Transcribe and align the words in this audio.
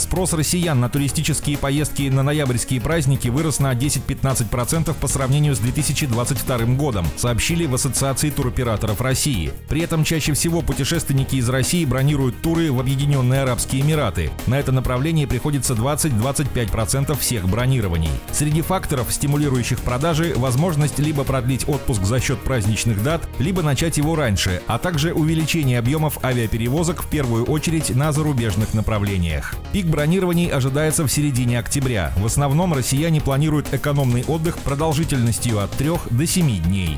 Спрос 0.00 0.32
россиян 0.32 0.80
на 0.80 0.88
туристические 0.88 1.58
поездки 1.58 2.08
на 2.08 2.22
ноябрьские 2.22 2.80
праздники 2.80 3.28
вырос 3.28 3.60
на 3.60 3.74
10-15% 3.74 4.94
по 4.98 5.06
сравнению 5.08 5.54
с 5.54 5.58
2022 5.58 6.58
годом, 6.74 7.06
сообщили 7.18 7.66
в 7.66 7.74
Ассоциации 7.74 8.30
туроператоров 8.30 9.02
России. 9.02 9.52
При 9.68 9.82
этом 9.82 10.02
чаще 10.02 10.32
всего 10.32 10.62
путешественники 10.62 11.36
из 11.36 11.50
России 11.50 11.84
бронируют 11.84 12.40
туры 12.40 12.72
в 12.72 12.80
Объединенные 12.80 13.42
Арабские 13.42 13.82
Эмираты. 13.82 14.30
На 14.46 14.58
это 14.58 14.72
направление 14.72 15.26
приходится 15.26 15.74
20-25% 15.74 17.18
всех 17.18 17.46
бронирований. 17.46 18.10
Среди 18.32 18.62
факторов, 18.62 19.12
стимулирующих 19.12 19.80
продажи, 19.80 20.32
возможность 20.34 20.98
либо 20.98 21.24
продлить 21.24 21.68
отпуск 21.68 22.04
за 22.04 22.20
счет 22.20 22.40
праздничных 22.40 23.02
дат, 23.02 23.28
либо 23.38 23.60
начать 23.60 23.98
его 23.98 24.16
раньше, 24.16 24.62
а 24.66 24.78
также 24.78 25.12
увеличение 25.12 25.78
объемов 25.78 26.24
авиаперевозок 26.24 27.02
в 27.02 27.10
первую 27.10 27.44
очередь 27.44 27.94
на 27.94 28.12
зарубежных 28.12 28.72
направлениях. 28.72 29.56
Пик 29.74 29.89
бронирований 29.90 30.48
ожидается 30.48 31.04
в 31.04 31.12
середине 31.12 31.58
октября. 31.58 32.12
В 32.16 32.26
основном 32.26 32.72
россияне 32.72 33.20
планируют 33.20 33.72
экономный 33.72 34.24
отдых 34.24 34.58
продолжительностью 34.58 35.62
от 35.62 35.70
3 35.72 35.90
до 36.10 36.26
7 36.26 36.62
дней. 36.62 36.96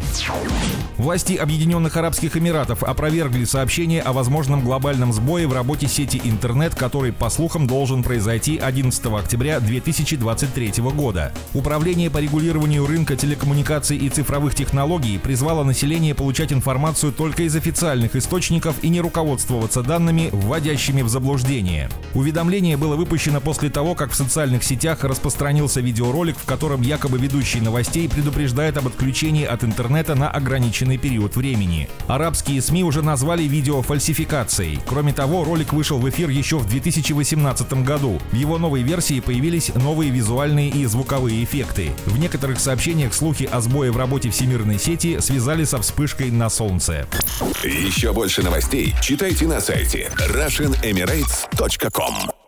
Власти 0.98 1.34
Объединенных 1.34 1.97
Арабских 1.97 2.36
Эмиратов 2.36 2.83
опровергли 2.83 3.45
сообщение 3.45 4.02
о 4.02 4.12
возможном 4.12 4.62
глобальном 4.62 5.12
сбое 5.12 5.48
в 5.48 5.52
работе 5.52 5.88
сети 5.88 6.20
интернет, 6.23 6.74
который, 6.74 7.12
по 7.12 7.30
слухам, 7.30 7.66
должен 7.66 8.02
произойти 8.02 8.59
11 8.59 9.06
октября 9.06 9.59
2023 9.59 10.74
года. 10.95 11.33
Управление 11.55 12.11
по 12.11 12.19
регулированию 12.19 12.86
рынка 12.86 13.16
телекоммуникаций 13.16 13.97
и 13.97 14.09
цифровых 14.11 14.55
технологий 14.55 15.19
призвало 15.19 15.64
население 15.64 16.14
получать 16.14 16.52
информацию 16.52 17.12
только 17.12 17.45
из 17.45 17.56
официальных 17.56 18.14
источников 18.14 18.77
и 18.83 18.88
не 18.88 19.00
руководствоваться 19.00 19.83
данными, 19.83 20.28
вводящими 20.30 21.03
в 21.03 21.09
заблуждение. 21.09 21.88
Уведомление 22.14 22.77
было 22.83 22.97
выпущено 22.97 23.41
после 23.41 23.70
того, 23.70 23.94
как 23.94 24.11
в 24.11 24.16
социальных 24.16 24.64
сетях 24.64 25.05
распространился 25.05 25.80
видеоролик, 25.80 26.36
в 26.36 26.44
котором 26.44 26.83
якобы 26.83 27.16
ведущий 27.16 27.61
новостей 27.61 28.08
предупреждает 28.08 28.77
об 28.77 28.88
отключении 28.88 29.44
от 29.44 29.62
интернета 29.62 30.16
на 30.16 30.28
ограниченный 30.28 30.98
период 30.98 31.36
времени. 31.36 31.88
Арабские 32.08 32.60
СМИ 32.60 32.83
уже 32.83 33.03
назвали 33.03 33.44
видео 33.44 33.83
фальсификацией. 33.83 34.80
Кроме 34.84 35.12
того, 35.12 35.44
ролик 35.44 35.72
вышел 35.72 36.00
в 36.00 36.10
эфир 36.10 36.28
еще 36.28 36.58
в 36.58 36.69
2018 36.69 37.72
году. 37.84 38.20
В 38.33 38.34
его 38.34 38.58
новой 38.58 38.83
версии 38.83 39.20
появились 39.20 39.72
новые 39.77 40.10
визуальные 40.10 40.70
и 40.70 40.84
звуковые 40.86 41.44
эффекты. 41.44 41.92
В 42.06 42.19
некоторых 42.19 42.58
сообщениях 42.58 43.14
слухи 43.14 43.44
о 43.44 43.60
сбое 43.60 43.92
в 43.92 43.97
работе 43.97 44.30
всемирной 44.30 44.80
сети 44.80 45.20
связали 45.20 45.62
со 45.62 45.80
вспышкой 45.80 46.33
на 46.33 46.50
Солнце. 46.50 47.06
Еще 47.62 48.12
больше 48.12 48.42
новостей 48.42 48.92
читайте 49.00 49.47
на 49.47 49.60
сайте 49.60 50.10
RussianEmirates.com 50.19 52.41